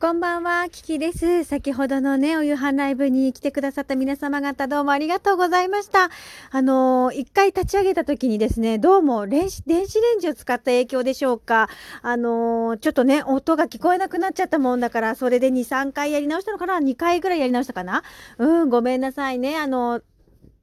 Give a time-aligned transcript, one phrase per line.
[0.00, 1.44] こんばんは、キキです。
[1.44, 6.08] 先ほどのね、お夕飯ライブに来てくださった皆様方どうもありがとうございました。
[6.50, 9.86] あのー、一回立ち上げた時にですね、どうも電子レン
[10.20, 11.68] ジを使った影響でしょうか。
[12.00, 18.02] あのー、ちょっとね、音が聞こえなくなっちゃったもんだから、それで2、3回やり直したのかな ?2 回ぐらいやり直したかな？
[18.38, 19.58] うん、ごめんなさいね。
[19.58, 20.02] あのー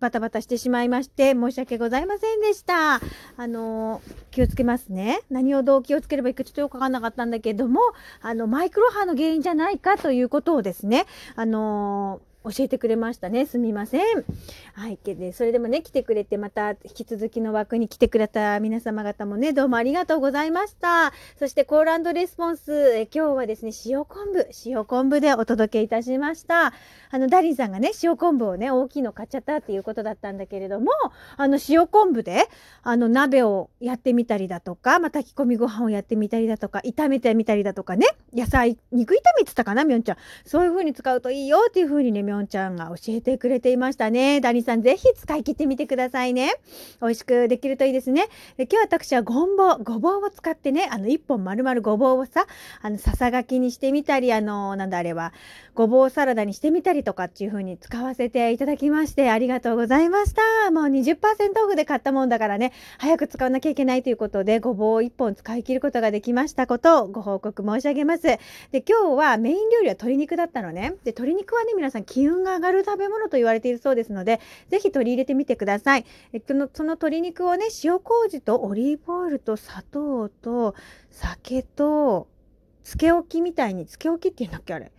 [0.00, 2.94] バタバタしてしまいまして申し訳ございませんでした。
[2.94, 5.20] あの気をつけますね。
[5.30, 7.80] 何をどう気をつければいいかちょっとよくわかんなかったんだけども、
[8.22, 13.44] あのマイクロ波の原因じゃないかということをですね、あの教えてくれましたね。
[13.44, 14.02] すみません。
[14.72, 14.98] はい。
[15.04, 21.12] で、それでもね、来てくれて、また引き続きの枠に来てくれた皆様方もね、どうもありがとうございました。
[21.38, 26.72] そして、コールレスポンス、え今日はですね、塩昆布、塩昆布でお届けいたしました。
[27.10, 30.92] あの、ダリンさんがね、塩昆布をね、大きいの買っちゃったっていうことだったんだけれども、
[31.36, 32.46] あの、塩昆布で、
[32.82, 40.16] あの、鍋をやってみたりだとか、まあ、炊き込みご飯をやってみたりだとか、炒めてみたりだとかね、野菜、肉炒めてたかな、みょんちゃん。
[40.46, 44.40] そういう風に使うといいよっていう風にね、みょんちゃんが教えてくれていましたね。
[44.40, 46.52] ダニさん、ぜひ使い切ってみてくださいね。
[47.02, 48.28] 美味しくできるといいですね。
[48.56, 52.46] で今日私はごんぼう、ごぼうを使ってね、あの、一本丸々ごぼうをさ、
[52.82, 55.32] あの、ささがきにしてみたり、あの、なんだあれは、
[55.74, 60.70] ごぼうサラダにしてみたりとかっていう風に使わせていただきまして、ありがとうございました。
[60.70, 61.16] もう20%
[61.64, 68.22] オフで買ったもんだからね、早く使わなきゃいけないということで、ごぼうを1本使い切ることができましたことをご報告申し上げます。
[68.22, 68.38] で、
[68.88, 70.90] 今日はメイン料理は鶏肉だったのね。
[71.02, 76.04] で、鶏肉はね、皆さん気運が上がる食べ物と言われているそうですので、ぜひ取り入れてみてください。
[76.34, 80.74] えこのその鶏肉をね、塩麹とオリーブオイルと砂糖と
[81.10, 82.28] 酒と、
[82.82, 84.92] 漬け置きみたいに、漬け置きっていうんだっけあれ。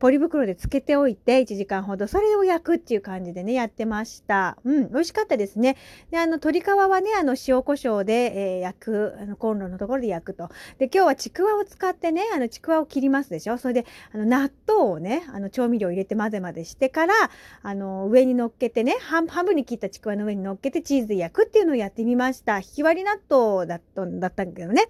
[0.00, 4.56] ポリ袋でつけておいて1時間ほどそれを焼くっていう感じでねやってました。
[4.64, 5.76] うん美味しかったですね。
[6.10, 10.48] であの鶏皮はねあの塩コショウで、えー、焼くあのコンロのところで焼くと。
[10.78, 13.58] で今日はちくわを使ってねあのちくわを切りますでしょ。
[13.58, 13.84] それで
[14.14, 17.14] あの納豆をねあの調味料入れて混ぜ混ぜしてから
[17.62, 22.60] あの上に乗っけてね半分に切ったちくわの上に乗っけてチーズで焼くっていうのをやってみました。
[22.60, 24.84] ひき割り納豆だっただったんだけどね。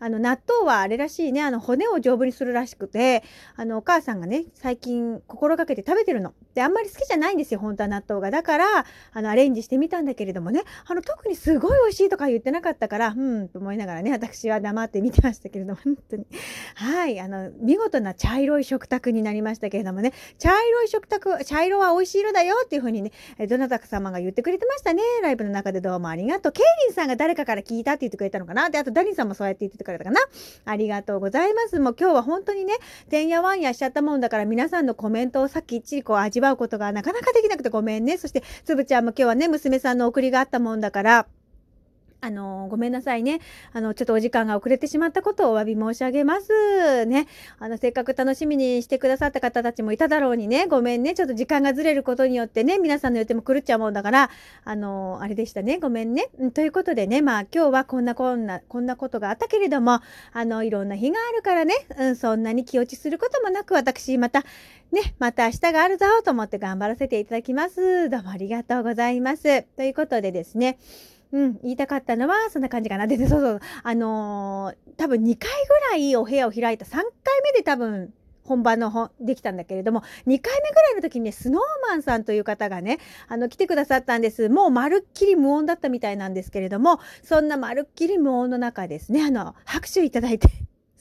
[0.00, 3.22] あの納豆はあれらしいねあの骨を丈夫にするらしくて
[3.56, 6.34] あのお母さんがね最近心がけて食べてるの。
[6.54, 8.30] で、あんまり好きじゃないんですよ、本当は納豆が。
[8.30, 8.64] だから、
[9.12, 16.26] あの、アレンジしてみたんだけれどもね、あの、特にすごい美味しいとか言ってなかったから、うん、と思いながらね、私は黙って見てましたけれども、本当に。
[16.76, 23.12] はい、あの、見事な茶色い食卓になりましたけれどもね、茶色い食卓、茶色は美味しい色だよっていうふうにね、
[23.48, 25.02] どなたか様が言ってくれてましたね。
[25.22, 26.52] ライブの中でどうもありがとう。
[26.52, 30.20] ケイリンさんが誰かから聞いたって言ってくれたのかなで、あとダニンさんもそうやって言ってくれたかな
[30.64, 31.80] ありがとうございます。
[31.80, 32.74] もう今日は本当にね、
[33.08, 38.18] てんやわんやしちゃったもんだから皆さんのコメントをさっきっちりこう味わうことがなかなかできなくてごめんね。
[38.18, 41.26] そして、つぶちゃんも今日はね、娘さんの送りがあったもんだから、
[42.24, 43.40] あの、ごめんなさいね。
[43.74, 47.04] あの、ちょっとお時間が遅れてしまったことをお詫び申し上げます。
[47.04, 47.26] ね。
[47.58, 51.12] あの、せっかく楽しみにしてくださった方たちもいただろうにね、ごめんね。
[51.12, 54.30] ちょっと時間がずれることによってね、皆さんの予定も狂っちゃうもんだから、
[54.64, 55.78] あの、あれでしたね。
[55.78, 56.30] ごめんね。
[56.54, 60.00] ということでね、まあ今日はこんなこんな、こんなことがあったけれども、
[60.32, 64.44] あの、いろんな日があるからね、うん、そんなに気落ちすることもなく、私、また、
[64.92, 68.08] ね、また明日があるぞと思って頑張らせていただきます。
[68.08, 69.62] どうもありがとうございます。
[69.76, 70.78] ということでですね、
[71.32, 73.06] うん、言いたかったのはそんな感じかな。
[73.06, 77.02] で、そうそう、あのー、多分2回ぐらいお部屋を開いた3回
[77.42, 78.12] 目で多分
[78.44, 80.04] 本番の本できたんだけれども2
[80.40, 82.98] 回目ぐらいの時にねスノーマンさんという方がね
[83.28, 90.48] あの来てくださったんですもうまるっきり無音だったみたいなんですけれどもそんなまるっきり無音の中ですねあの拍手いただいて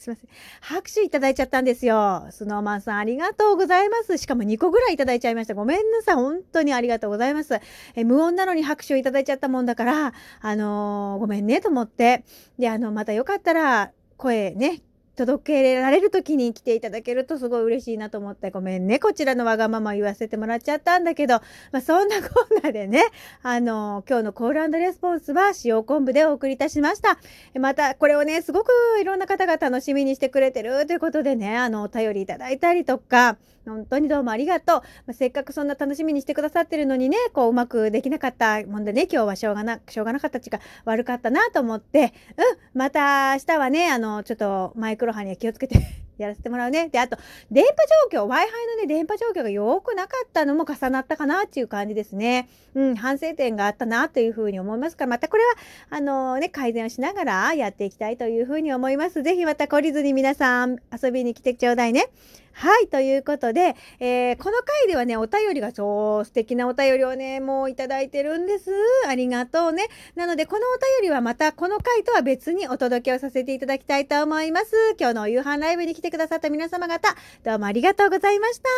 [0.03, 0.30] すいません。
[0.62, 2.28] 拍手いただいちゃったんですよ。
[2.30, 4.18] スノーマンさんありがとうございます。
[4.18, 5.53] しかも2個ぐらいいただいちゃいました。
[5.53, 6.16] ごめんなさい。
[6.16, 7.59] 本当にありがとうございます。
[7.96, 12.25] え無音なのに拍手をいただいちゃったもんだから、あのー、ごめんねと思って。
[12.59, 14.81] で、あの、またよかったら、声ね、
[15.16, 19.00] 届けられる時に来ていただけるとすごい嬉しいなと思ってごめんね。
[19.00, 21.35] こちらのわがまま言わせてもらっちゃったんだけど、
[21.72, 23.03] まあ、そんなこんなでね
[23.44, 27.19] あの今日のコールレスポンスは塩昆布でお送りいたしました。
[27.59, 42.14] またこれをねすごくいろんな方が楽しみにしてくれてるということでねあのお便りいただいたりとか本当にどうもありがとう、まあ、せっかくそんな楽しみにしてくださってるのにねこううまくできなかったもんでね今日はしょうがなしょうがなかったちが悪かったなと思って。
[42.37, 45.76] うんまた明日はねあのちょっとマイククロ波には気をつけて
[46.17, 46.88] やらせてもらうね。
[46.88, 47.17] で、あと、
[47.52, 47.72] 電波
[48.11, 52.47] 状況、Wi-Fi のね、電波状況が良くなかったのも重なったかなっていう感じですね。
[52.73, 55.50] うん、反省点があったなというふうに思いますから、またこれは、
[55.90, 59.23] あのー、ね、改善をしながらやっていきたいというふうに思います。
[59.23, 62.08] ぜひまた懲りずに皆さん遊びに来てちょうだいね。
[62.53, 68.72] はい、ということで、えー、この回ではね、お便りがそう素敵なお便りをね、もういただいてるんです。
[69.08, 69.88] ありがとうね。
[70.16, 74.96] なので、このお便りはまたこの回とは別にお届けをさせていただきたいと思います。
[75.00, 78.70] 今日のお夕飯ライブに来てくださった皆様方、どうもありがとうございました。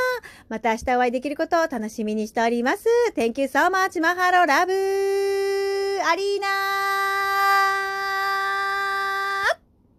[0.49, 2.85] また明日お会いできることを楽しみにしております。
[3.15, 7.14] Thank you so much, マハロラブアリーナ